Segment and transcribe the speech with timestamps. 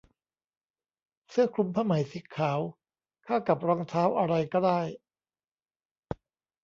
[1.29, 2.59] เสื้อคลุมผ้าไหมสีขาว
[3.25, 4.81] เข้ากับรองเท้าอะไรก็ได้